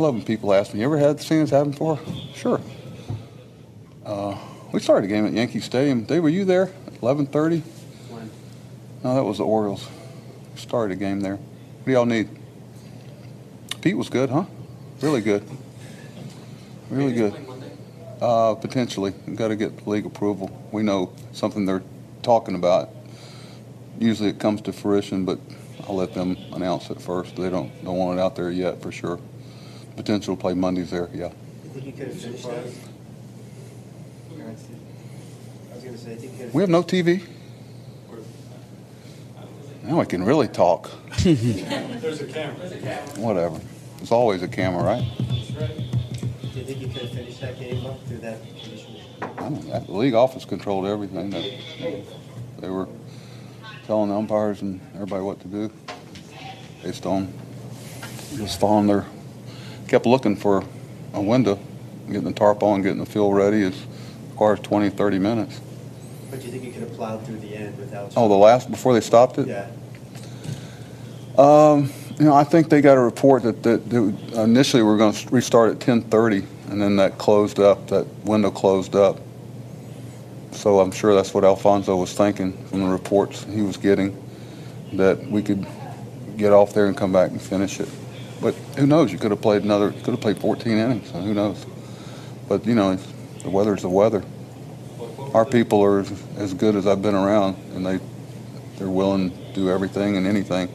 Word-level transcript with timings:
I 0.00 0.02
love 0.04 0.14
when 0.14 0.24
people 0.24 0.54
ask 0.54 0.72
me, 0.72 0.80
you 0.80 0.86
ever 0.86 0.96
had 0.96 1.20
seen 1.20 1.40
this 1.40 1.50
happen 1.50 1.72
before? 1.72 2.00
Sure. 2.34 2.58
Uh, 4.02 4.34
we 4.72 4.80
started 4.80 5.04
a 5.04 5.08
game 5.08 5.26
at 5.26 5.34
Yankee 5.34 5.60
Stadium. 5.60 6.04
Dave, 6.04 6.22
were 6.22 6.30
you 6.30 6.46
there? 6.46 6.70
11:30. 7.02 7.60
When? 8.08 8.30
No, 9.04 9.14
that 9.14 9.24
was 9.24 9.36
the 9.36 9.44
Orioles. 9.44 9.86
We 10.54 10.58
started 10.58 10.94
a 10.94 10.98
game 10.98 11.20
there. 11.20 11.36
What 11.36 11.84
do 11.84 11.92
y'all 11.92 12.06
need? 12.06 12.30
Pete 13.82 13.94
was 13.94 14.08
good, 14.08 14.30
huh? 14.30 14.44
Really 15.02 15.20
good. 15.20 15.44
Really 16.88 17.12
good. 17.12 17.34
Uh, 18.22 18.54
potentially. 18.54 19.12
We've 19.26 19.36
got 19.36 19.48
to 19.48 19.56
get 19.56 19.86
league 19.86 20.06
approval. 20.06 20.50
We 20.72 20.82
know 20.82 21.12
something 21.32 21.66
they're 21.66 21.82
talking 22.22 22.54
about 22.54 22.88
usually 23.98 24.30
it 24.30 24.38
comes 24.38 24.62
to 24.62 24.72
fruition, 24.72 25.26
but 25.26 25.38
I'll 25.86 25.96
let 25.96 26.14
them 26.14 26.38
announce 26.52 26.88
it 26.88 27.02
first. 27.02 27.36
They 27.36 27.50
don't 27.50 27.70
don't 27.84 27.98
want 27.98 28.18
it 28.18 28.22
out 28.22 28.34
there 28.34 28.50
yet 28.50 28.80
for 28.80 28.90
sure. 28.90 29.20
Potential 29.96 30.36
to 30.36 30.40
play 30.40 30.54
Mondays 30.54 30.90
there, 30.90 31.08
yeah. 31.12 31.30
You 31.64 31.70
think 31.70 31.86
you 31.86 31.92
could 31.92 32.08
have 32.08 32.20
finished 32.20 32.48
that? 32.48 32.66
We 36.52 36.62
have 36.62 36.70
no 36.70 36.82
TV. 36.82 37.22
Now 39.82 39.98
we 39.98 40.06
can 40.06 40.24
really 40.24 40.48
talk. 40.48 40.90
There's 41.22 42.20
a 42.20 42.26
camera. 42.26 42.66
Whatever. 43.16 43.60
There's 43.96 44.12
always 44.12 44.42
a 44.42 44.48
camera, 44.48 44.82
right? 44.82 45.04
Do 45.18 46.58
you 46.58 46.64
think 46.64 46.80
you 46.80 46.88
could 46.88 47.02
have 47.02 47.10
finished 47.10 47.40
that 47.40 47.58
game 47.58 47.84
up 47.86 48.02
through 48.06 48.18
that 48.18 48.40
condition? 48.42 48.96
I 49.38 49.48
mean, 49.48 49.68
the 49.68 49.92
league 49.92 50.14
office 50.14 50.44
controlled 50.44 50.86
everything. 50.86 51.30
That 51.30 52.04
they 52.58 52.68
were 52.68 52.88
telling 53.86 54.10
the 54.10 54.16
umpires 54.16 54.62
and 54.62 54.80
everybody 54.94 55.22
what 55.22 55.40
to 55.40 55.48
do 55.48 55.72
based 56.82 57.06
on 57.06 57.32
just 58.36 58.60
following 58.60 58.86
their 58.86 59.06
kept 59.90 60.06
looking 60.06 60.36
for 60.36 60.64
a 61.14 61.20
window 61.20 61.58
getting 62.06 62.24
the 62.24 62.32
tarp 62.32 62.62
on 62.62 62.80
getting 62.80 62.98
the 62.98 63.06
field 63.06 63.34
ready 63.34 63.62
it 63.62 63.74
requires 64.30 64.60
20 64.60 64.88
30 64.88 65.18
minutes 65.18 65.60
but 66.30 66.40
do 66.40 66.46
you 66.46 66.52
think 66.52 66.64
you 66.64 66.72
could 66.72 66.82
have 66.82 66.92
plowed 66.94 67.24
through 67.26 67.38
the 67.38 67.54
end 67.54 67.76
without 67.78 68.12
oh 68.16 68.28
the 68.28 68.34
last 68.34 68.70
before 68.70 68.94
they 68.94 69.00
stopped 69.00 69.36
it 69.36 69.46
yeah 69.46 69.68
um, 71.38 71.90
you 72.18 72.26
know, 72.26 72.34
I 72.34 72.44
think 72.44 72.68
they 72.68 72.82
got 72.82 72.98
a 72.98 73.00
report 73.00 73.44
that, 73.44 73.62
that, 73.62 73.88
that 73.88 74.42
initially 74.42 74.82
we 74.82 74.90
were 74.90 74.98
going 74.98 75.14
to 75.14 75.28
restart 75.30 75.70
at 75.72 75.78
10:30, 75.78 76.44
and 76.68 76.80
then 76.80 76.96
that 76.96 77.16
closed 77.16 77.58
up. 77.58 77.86
That 77.86 78.06
window 78.24 78.50
closed 78.50 78.94
up. 78.94 79.18
So 80.52 80.80
I'm 80.80 80.90
sure 80.90 81.14
that's 81.14 81.32
what 81.32 81.44
Alfonso 81.44 81.96
was 81.96 82.12
thinking 82.12 82.52
from 82.66 82.80
the 82.80 82.88
reports 82.88 83.44
he 83.44 83.62
was 83.62 83.78
getting, 83.78 84.22
that 84.94 85.24
we 85.30 85.42
could 85.42 85.66
get 86.36 86.52
off 86.52 86.74
there 86.74 86.86
and 86.86 86.96
come 86.96 87.12
back 87.12 87.30
and 87.30 87.40
finish 87.40 87.80
it. 87.80 87.88
But 88.40 88.54
who 88.76 88.86
knows? 88.86 89.12
You 89.12 89.18
could 89.18 89.30
have 89.30 89.40
played 89.40 89.62
another, 89.62 89.92
could 89.92 90.12
have 90.12 90.20
played 90.20 90.38
14 90.38 90.72
innings. 90.72 91.10
So 91.10 91.20
who 91.20 91.34
knows? 91.34 91.64
But 92.48 92.66
you 92.66 92.74
know, 92.74 92.96
the 93.42 93.50
weather's 93.50 93.82
the 93.82 93.88
weather. 93.88 94.24
Our 95.34 95.44
people 95.44 95.82
are 95.82 96.00
as 96.36 96.54
good 96.54 96.74
as 96.74 96.86
I've 96.86 97.02
been 97.02 97.14
around, 97.14 97.56
and 97.74 97.86
they 97.86 98.00
they're 98.78 98.88
willing 98.88 99.30
to 99.30 99.52
do 99.52 99.70
everything 99.70 100.16
and 100.16 100.26
anything. 100.26 100.68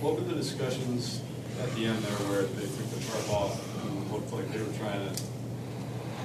What 0.00 0.14
were 0.14 0.22
the 0.22 0.34
discussions 0.34 1.20
at 1.62 1.74
the 1.74 1.86
end 1.86 1.98
there 1.98 2.16
where 2.28 2.42
they 2.42 2.62
took 2.62 2.90
the 2.90 3.04
tarp 3.06 3.30
off 3.30 3.84
and 3.84 4.10
looked 4.10 4.32
like 4.32 4.50
they 4.50 4.60
were 4.60 4.78
trying 4.78 5.14
to? 5.14 5.22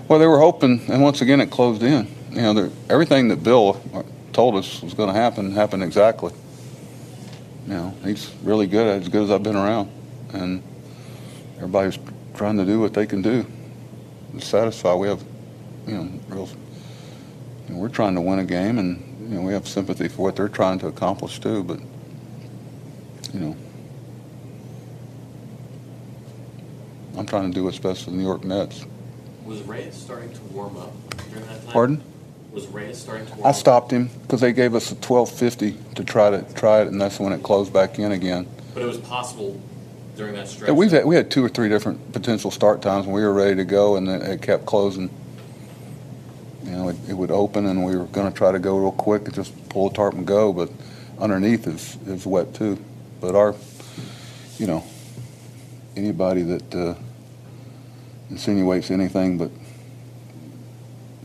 Well, 0.07 0.17
they 0.17 0.27
were 0.27 0.39
hoping, 0.39 0.81
and 0.87 1.03
once 1.03 1.21
again, 1.21 1.41
it 1.41 1.51
closed 1.51 1.83
in 1.83 2.07
you 2.31 2.41
know, 2.41 2.71
everything 2.89 3.27
that 3.29 3.43
Bill 3.43 3.81
told 4.33 4.55
us 4.55 4.81
was 4.81 4.93
going 4.93 5.09
to 5.09 5.19
happen 5.19 5.51
happened 5.51 5.83
exactly. 5.83 6.33
You 7.67 7.73
know, 7.73 7.93
he's 8.03 8.33
really 8.43 8.67
good, 8.67 9.01
as 9.01 9.09
good 9.09 9.23
as 9.23 9.31
I've 9.31 9.43
been 9.43 9.55
around, 9.55 9.91
and 10.33 10.63
everybody's 11.57 11.97
trying 12.35 12.57
to 12.57 12.65
do 12.65 12.79
what 12.79 12.93
they 12.93 13.05
can 13.05 13.21
do 13.21 13.45
to 14.37 14.45
satisfy. 14.45 14.93
We 14.93 15.07
have, 15.07 15.23
you 15.87 15.95
know, 15.95 16.09
real. 16.27 16.49
You 17.67 17.75
know, 17.75 17.81
we're 17.81 17.89
trying 17.89 18.15
to 18.15 18.21
win 18.21 18.39
a 18.39 18.45
game, 18.45 18.79
and 18.79 19.29
you 19.29 19.35
know, 19.35 19.41
we 19.41 19.53
have 19.53 19.67
sympathy 19.67 20.07
for 20.07 20.23
what 20.23 20.35
they're 20.35 20.49
trying 20.49 20.79
to 20.79 20.87
accomplish 20.87 21.39
too. 21.39 21.63
But 21.63 21.79
you 23.33 23.39
know, 23.39 23.55
I'm 27.17 27.25
trying 27.25 27.51
to 27.51 27.53
do 27.53 27.63
what's 27.63 27.79
best 27.79 28.05
for 28.05 28.11
the 28.11 28.17
New 28.17 28.23
York 28.23 28.43
Mets. 28.43 28.85
Was 29.45 29.61
Reyes 29.63 29.95
starting 29.95 30.31
to 30.31 30.41
warm 30.53 30.77
up 30.77 30.93
during 31.29 31.45
that 31.47 31.63
time? 31.63 31.71
Pardon? 31.71 32.03
Was 32.51 32.67
Reyes 32.67 32.97
starting 32.97 33.25
to 33.27 33.31
warm 33.33 33.43
up? 33.43 33.47
I 33.47 33.51
stopped 33.51 33.91
him 33.91 34.09
because 34.21 34.41
they 34.41 34.53
gave 34.53 34.73
us 34.73 34.91
a 34.91 34.95
1250 34.95 35.95
to 35.95 36.03
try 36.03 36.29
to 36.29 36.41
try 36.53 36.81
it, 36.81 36.87
and 36.87 36.99
that's 36.99 37.19
when 37.19 37.33
it 37.33 37.43
closed 37.43 37.73
back 37.73 37.99
in 37.99 38.11
again. 38.11 38.47
But 38.73 38.83
it 38.83 38.85
was 38.85 38.97
possible 38.97 39.59
during 40.19 40.35
that 40.35 40.49
stretch. 40.49 40.67
Yeah, 40.67 40.73
we've 40.73 40.91
had, 40.91 41.05
we 41.05 41.15
had 41.15 41.31
two 41.31 41.43
or 41.43 41.49
three 41.49 41.69
different 41.69 42.11
potential 42.11 42.51
start 42.51 42.81
times 42.81 43.05
when 43.05 43.15
we 43.15 43.21
were 43.21 43.33
ready 43.33 43.55
to 43.55 43.63
go, 43.63 43.95
and 43.95 44.07
it, 44.07 44.21
it 44.21 44.41
kept 44.41 44.65
closing. 44.65 45.09
You 46.65 46.71
know, 46.71 46.89
it, 46.89 46.97
it 47.07 47.13
would 47.13 47.31
open, 47.31 47.65
and 47.65 47.85
we 47.85 47.95
were 47.95 48.05
going 48.05 48.29
to 48.29 48.37
try 48.37 48.51
to 48.51 48.59
go 48.59 48.77
real 48.77 48.91
quick 48.91 49.25
and 49.25 49.33
just 49.33 49.69
pull 49.69 49.89
the 49.89 49.95
tarp 49.95 50.13
and 50.13 50.27
go, 50.27 50.51
but 50.51 50.69
underneath 51.19 51.65
is 51.67 51.97
is 52.05 52.25
wet 52.25 52.53
too. 52.53 52.77
But 53.21 53.33
our, 53.33 53.55
you 54.57 54.67
know, 54.67 54.83
anybody 55.95 56.43
that 56.43 56.75
uh, 56.75 56.95
insinuates 58.29 58.91
anything 58.91 59.37
but 59.37 59.51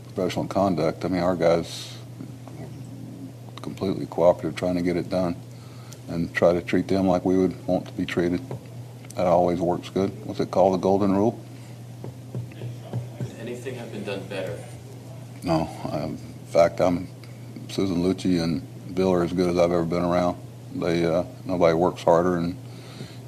professional 0.05 0.47
conduct. 0.47 1.03
I 1.03 1.09
mean, 1.09 1.21
our 1.21 1.35
guys 1.35 1.97
completely 3.61 4.05
cooperative, 4.05 4.55
trying 4.55 4.75
to 4.75 4.81
get 4.81 4.95
it 4.95 5.09
done, 5.09 5.35
and 6.07 6.33
try 6.33 6.53
to 6.53 6.61
treat 6.61 6.87
them 6.87 7.07
like 7.07 7.25
we 7.25 7.37
would 7.37 7.67
want 7.67 7.87
to 7.87 7.91
be 7.91 8.05
treated. 8.05 8.39
That 9.15 9.27
always 9.27 9.61
works 9.61 9.89
good. 9.89 10.11
What's 10.25 10.39
it 10.41 10.51
called? 10.51 10.73
The 10.73 10.77
golden 10.77 11.15
rule. 11.15 11.39
Could 13.17 13.39
anything 13.39 13.75
have 13.75 13.91
been 13.91 14.03
done 14.03 14.21
better? 14.27 14.57
No. 15.43 15.69
I, 15.91 16.03
in 16.03 16.17
fact, 16.47 16.81
I'm 16.81 17.07
Susan 17.69 18.03
Lucci 18.03 18.43
and 18.43 18.61
Bill 18.93 19.13
are 19.13 19.23
as 19.23 19.31
good 19.31 19.49
as 19.49 19.57
I've 19.57 19.71
ever 19.71 19.85
been 19.85 20.03
around. 20.03 20.37
They 20.75 21.05
uh, 21.05 21.23
nobody 21.45 21.73
works 21.73 22.03
harder 22.03 22.37
and 22.37 22.57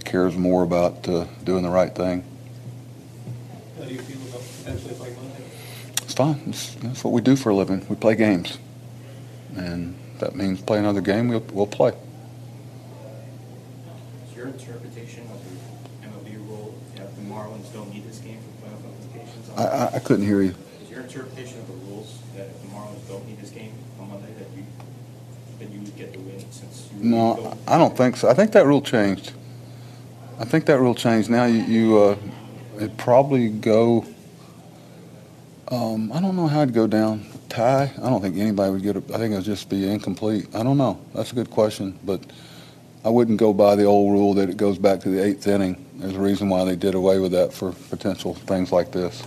cares 0.04 0.36
more 0.36 0.64
about 0.64 1.08
uh, 1.08 1.26
doing 1.44 1.64
the 1.64 1.70
right 1.70 1.94
thing. 1.94 2.24
How 3.78 3.86
do 3.86 3.94
you 3.94 4.02
feel 4.02 4.28
about 4.28 4.42
potentially 4.60 4.94
playing 4.96 5.16
Monday? 5.16 5.44
It's 6.04 6.14
fine. 6.14 6.42
It's, 6.48 6.76
that's 6.76 7.04
what 7.04 7.14
we 7.14 7.22
do 7.22 7.38
for 7.38 7.50
a 7.50 7.56
living. 7.56 7.86
We 7.90 7.96
play 7.96 8.16
games, 8.16 8.58
and 9.56 9.98
that 10.20 10.36
means 10.36 10.62
play 10.62 10.80
another 10.80 11.02
game. 11.02 11.30
We'll, 11.30 11.46
we'll 11.52 11.68
play. 11.68 11.94
Your 14.38 14.48
interpretation 14.50 15.24
of 15.32 15.40
the 15.44 16.08
MLB 16.08 16.38
rule 16.48 16.76
that 16.96 17.16
the 17.16 17.22
Marlins 17.24 17.74
don't 17.74 17.92
need 17.92 18.08
this 18.08 18.20
game 18.20 18.38
for 18.62 18.68
playoff 18.68 18.84
implications? 18.86 19.50
I, 19.58 19.64
I, 19.64 19.96
I 19.96 20.00
couldn't 20.00 20.28
hear 20.28 20.44
you. 20.44 20.54
Is 20.84 20.92
your 20.92 21.02
interpretation 21.02 21.58
of 21.60 21.68
the 21.68 21.74
rules 21.74 22.20
that 22.36 22.46
if 22.46 22.62
the 22.62 22.68
Marlins 22.68 23.08
don't 23.08 23.28
need 23.28 23.42
this 23.42 23.50
game 23.50 23.72
on 24.00 24.10
Monday, 24.10 24.32
that 24.38 24.46
you 24.56 24.64
that 25.58 25.72
you 25.72 25.80
would 25.80 25.96
get 25.98 26.14
the 26.14 26.20
win 26.20 26.40
since 26.52 26.88
you 26.96 27.10
No, 27.10 27.36
don't- 27.36 27.58
I 27.68 27.80
don't 27.80 27.98
think 27.98 28.16
so. 28.16 28.30
I 28.30 28.36
think 28.36 28.52
that 28.52 28.68
rule 28.68 28.80
changed. 28.80 29.32
I 30.40 30.46
think 30.46 30.68
that 30.68 30.80
rule 30.80 30.94
changed. 30.94 31.32
Now 31.32 31.46
you, 31.46 31.64
you 31.64 31.98
uh, 31.98 32.16
it'd 32.76 32.96
probably 33.00 33.50
go. 33.50 34.06
Um, 35.70 36.12
I 36.14 36.22
don't 36.22 36.36
know 36.36 36.46
how 36.46 36.62
it'd 36.62 36.76
go 36.76 36.86
down. 36.86 37.26
Tie? 37.50 37.92
I 37.98 38.10
don't 38.10 38.22
think 38.22 38.38
anybody 38.38 38.72
would 38.72 38.84
get 38.84 38.98
it. 38.98 39.04
I 39.12 39.18
think 39.18 39.34
it'd 39.34 39.46
just 39.46 39.68
be 39.68 39.90
incomplete. 39.90 40.48
I 40.54 40.62
don't 40.62 40.78
know. 40.78 41.00
That's 41.16 41.32
a 41.32 41.36
good 41.36 41.50
question, 41.50 41.98
but 42.06 42.22
I 43.08 43.10
wouldn't 43.10 43.40
go 43.40 43.54
by 43.54 43.78
the 43.78 43.86
old 43.86 44.12
rule 44.12 44.34
that 44.34 44.50
it 44.50 44.58
goes 44.58 44.78
back 44.78 45.00
to 45.00 45.10
the 45.10 45.24
eighth 45.24 45.48
inning. 45.48 45.86
There's 45.96 46.18
a 46.18 46.20
reason 46.20 46.50
why 46.50 46.66
they 46.66 46.76
did 46.76 46.94
away 46.94 47.20
with 47.20 47.32
that 47.32 47.54
for 47.54 47.72
potential 47.72 48.34
things 48.34 48.74
like 48.74 48.92
this. 48.92 49.26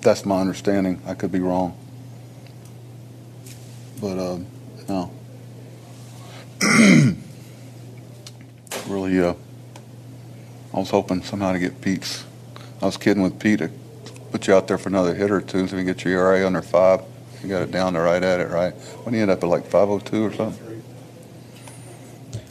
That's 0.00 0.24
my 0.24 0.40
understanding. 0.40 1.02
I 1.04 1.14
could 1.14 1.32
be 1.32 1.40
wrong. 1.40 1.76
But, 4.00 4.16
uh, 4.16 4.38
no. 4.88 5.10
really, 8.86 9.20
uh, 9.20 9.34
I 10.72 10.78
was 10.78 10.90
hoping 10.90 11.24
somehow 11.24 11.52
to 11.52 11.58
get 11.58 11.80
Pete's. 11.80 12.24
I 12.80 12.86
was 12.86 12.96
kidding 12.96 13.24
with 13.24 13.40
Pete 13.40 13.58
to 13.58 13.72
put 14.30 14.46
you 14.46 14.54
out 14.54 14.68
there 14.68 14.78
for 14.78 14.88
another 14.88 15.14
hit 15.14 15.32
or 15.32 15.40
two 15.40 15.66
so 15.66 15.76
we 15.76 15.82
can 15.82 15.92
get 15.92 16.04
your 16.04 16.32
ERA 16.32 16.46
under 16.46 16.62
five. 16.62 17.00
You 17.42 17.48
got 17.48 17.62
it 17.62 17.72
down 17.72 17.94
to 17.94 18.00
right 18.00 18.22
at 18.22 18.38
it, 18.38 18.50
right? 18.50 18.72
When 19.02 19.16
you 19.16 19.22
end 19.22 19.32
up 19.32 19.42
at 19.42 19.48
like 19.48 19.66
502 19.66 20.24
or 20.24 20.32
something? 20.32 20.71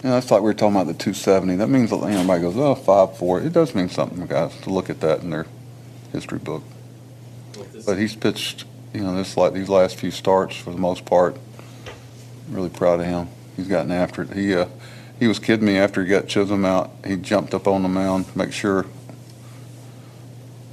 Yeah, 0.03 0.11
that's 0.11 0.31
like 0.31 0.41
we 0.41 0.45
were 0.45 0.53
talking 0.55 0.75
about 0.75 0.87
the 0.87 0.93
270. 0.93 1.57
That 1.57 1.67
means 1.67 1.91
you 1.91 1.97
know, 1.97 2.07
everybody 2.07 2.41
goes, 2.41 2.57
oh, 2.57 2.75
5-4. 2.75 3.45
It 3.45 3.53
does 3.53 3.75
mean 3.75 3.87
something, 3.87 4.25
guys, 4.25 4.59
to 4.61 4.71
look 4.71 4.89
at 4.89 4.99
that 5.01 5.21
in 5.21 5.29
their 5.29 5.45
history 6.11 6.39
book. 6.39 6.63
But 7.85 7.99
he's 7.99 8.15
pitched, 8.15 8.65
you 8.93 9.01
know, 9.01 9.15
this 9.15 9.37
like 9.37 9.53
these 9.53 9.69
last 9.69 9.97
few 9.97 10.09
starts 10.09 10.55
for 10.55 10.71
the 10.71 10.79
most 10.79 11.05
part. 11.05 11.37
Really 12.49 12.69
proud 12.69 12.99
of 12.99 13.05
him. 13.05 13.27
He's 13.55 13.67
gotten 13.67 13.91
after 13.91 14.23
it. 14.23 14.33
He 14.33 14.55
uh, 14.55 14.67
he 15.19 15.27
was 15.27 15.37
kidding 15.37 15.65
me 15.65 15.77
after 15.77 16.03
he 16.03 16.09
got 16.09 16.27
Chisholm 16.27 16.65
out. 16.65 16.91
He 17.05 17.15
jumped 17.15 17.53
up 17.53 17.67
on 17.67 17.83
the 17.83 17.89
mound 17.89 18.27
to 18.31 18.37
make 18.37 18.51
sure. 18.51 18.87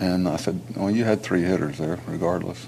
And 0.00 0.28
I 0.28 0.36
said, 0.36 0.60
well, 0.74 0.90
you 0.90 1.04
had 1.04 1.22
three 1.22 1.42
hitters 1.42 1.78
there, 1.78 1.98
regardless. 2.06 2.66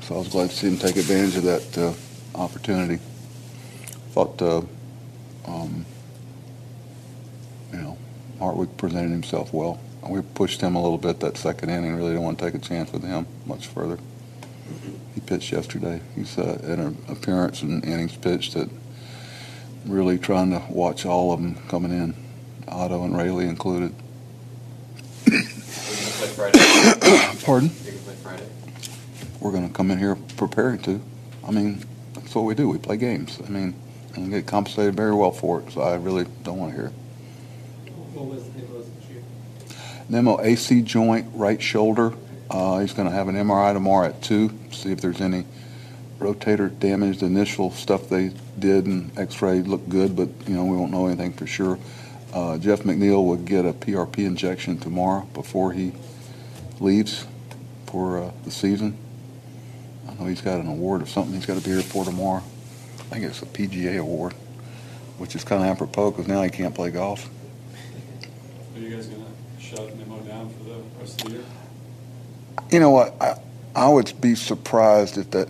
So 0.00 0.14
I 0.14 0.18
was 0.18 0.28
glad 0.28 0.50
to 0.50 0.56
see 0.56 0.68
him 0.68 0.78
take 0.78 0.96
advantage 0.96 1.36
of 1.36 1.42
that 1.42 1.78
uh, 1.78 1.92
opportunity. 2.34 3.02
Thought, 4.14 4.40
uh, 4.40 4.62
um, 5.44 5.84
you 7.72 7.78
know, 7.78 7.98
Hartwig 8.38 8.76
presented 8.76 9.10
himself 9.10 9.52
well. 9.52 9.80
We 10.08 10.22
pushed 10.22 10.60
him 10.60 10.76
a 10.76 10.80
little 10.80 10.98
bit 10.98 11.18
that 11.18 11.36
second 11.36 11.70
inning. 11.70 11.96
Really 11.96 12.10
didn't 12.10 12.22
want 12.22 12.38
to 12.38 12.44
take 12.44 12.54
a 12.54 12.60
chance 12.60 12.92
with 12.92 13.02
him 13.02 13.26
much 13.44 13.66
further. 13.66 13.98
He 15.16 15.20
pitched 15.20 15.50
yesterday. 15.50 16.00
He's 16.14 16.38
uh, 16.38 16.60
in 16.62 16.78
an 16.78 17.04
appearance 17.08 17.62
and 17.62 17.84
innings 17.84 18.14
pitched 18.14 18.54
that 18.54 18.70
really 19.84 20.16
trying 20.16 20.50
to 20.50 20.62
watch 20.70 21.04
all 21.04 21.32
of 21.32 21.42
them 21.42 21.56
coming 21.66 21.90
in, 21.90 22.14
Otto 22.68 23.02
and 23.02 23.16
Raley 23.16 23.48
included. 23.48 23.96
Pardon? 27.44 27.72
We're 29.40 29.50
going 29.50 29.66
to 29.66 29.74
come 29.74 29.90
in 29.90 29.98
here 29.98 30.16
preparing 30.36 30.78
to. 30.82 31.00
I 31.44 31.50
mean, 31.50 31.84
that's 32.14 32.32
what 32.36 32.44
we 32.44 32.54
do. 32.54 32.68
We 32.68 32.78
play 32.78 32.96
games. 32.96 33.40
I 33.44 33.50
mean, 33.50 33.74
and 34.16 34.30
get 34.30 34.46
compensated 34.46 34.94
very 34.94 35.14
well 35.14 35.32
for 35.32 35.60
it. 35.60 35.72
So 35.72 35.82
I 35.82 35.96
really 35.96 36.26
don't 36.42 36.58
want 36.58 36.72
to 36.72 36.80
hear. 36.80 36.88
What 38.12 38.26
was 38.26 38.44
Nicholas' 38.54 38.88
issue? 39.02 39.22
Nimmo 40.08 40.40
AC 40.40 40.82
joint, 40.82 41.26
right 41.34 41.60
shoulder. 41.60 42.14
Uh, 42.50 42.78
he's 42.78 42.92
going 42.92 43.08
to 43.08 43.14
have 43.14 43.28
an 43.28 43.34
MRI 43.36 43.72
tomorrow 43.72 44.08
at 44.08 44.22
two. 44.22 44.50
See 44.70 44.92
if 44.92 45.00
there's 45.00 45.20
any 45.20 45.44
rotator 46.18 46.76
damage. 46.78 47.18
The 47.18 47.26
initial 47.26 47.70
stuff 47.70 48.08
they 48.08 48.32
did 48.58 48.86
and 48.86 49.16
X-ray 49.18 49.62
looked 49.62 49.88
good, 49.88 50.16
but 50.16 50.28
you 50.46 50.54
know 50.54 50.64
we 50.64 50.76
won't 50.76 50.92
know 50.92 51.06
anything 51.06 51.32
for 51.32 51.46
sure. 51.46 51.78
Uh, 52.32 52.58
Jeff 52.58 52.80
McNeil 52.80 53.24
will 53.24 53.36
get 53.36 53.64
a 53.64 53.72
PRP 53.72 54.18
injection 54.18 54.78
tomorrow 54.78 55.22
before 55.34 55.72
he 55.72 55.92
leaves 56.80 57.26
for 57.86 58.18
uh, 58.18 58.30
the 58.44 58.50
season. 58.50 58.96
I 60.08 60.14
know 60.14 60.26
he's 60.26 60.40
got 60.40 60.60
an 60.60 60.66
award 60.66 61.02
or 61.02 61.06
something 61.06 61.34
he's 61.34 61.46
got 61.46 61.58
to 61.58 61.64
be 61.64 61.70
here 61.70 61.82
for 61.82 62.04
tomorrow. 62.04 62.42
I 63.14 63.18
think 63.18 63.30
it's 63.30 63.42
a 63.42 63.46
PGA 63.46 64.00
award, 64.00 64.32
which 65.18 65.36
is 65.36 65.44
kind 65.44 65.62
of 65.62 65.68
apropos 65.68 66.10
because 66.10 66.26
now 66.26 66.42
he 66.42 66.50
can't 66.50 66.74
play 66.74 66.90
golf. 66.90 67.30
Are 68.74 68.80
you 68.80 68.90
guys 68.90 69.06
gonna 69.06 69.26
shut 69.60 69.96
Nimmo 69.96 70.18
down 70.22 70.50
for 70.50 70.64
the 70.64 70.80
rest 70.98 71.22
of 71.22 71.28
the 71.28 71.34
year? 71.36 71.44
You 72.72 72.80
know 72.80 72.90
what? 72.90 73.14
I, 73.20 73.36
I 73.76 73.88
would 73.88 74.20
be 74.20 74.34
surprised 74.34 75.16
if 75.16 75.30
that 75.30 75.48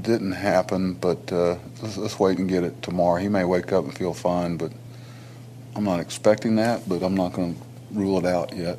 didn't 0.00 0.32
happen, 0.32 0.94
but 0.94 1.30
uh, 1.30 1.58
let's, 1.82 1.98
let's 1.98 2.18
wait 2.18 2.38
and 2.38 2.48
get 2.48 2.64
it 2.64 2.82
tomorrow. 2.82 3.20
He 3.20 3.28
may 3.28 3.44
wake 3.44 3.74
up 3.74 3.84
and 3.84 3.94
feel 3.94 4.14
fine, 4.14 4.56
but 4.56 4.72
I'm 5.74 5.84
not 5.84 6.00
expecting 6.00 6.56
that, 6.56 6.88
but 6.88 7.02
I'm 7.02 7.14
not 7.14 7.34
going 7.34 7.56
to 7.56 7.60
rule 7.92 8.18
it 8.18 8.24
out 8.24 8.56
yet 8.56 8.78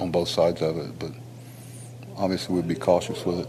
on 0.00 0.10
both 0.10 0.28
sides 0.28 0.62
of 0.62 0.78
it. 0.78 0.98
But 0.98 1.12
obviously, 2.16 2.56
we'd 2.56 2.66
be 2.66 2.74
cautious 2.74 3.24
with 3.24 3.38
it. 3.38 3.48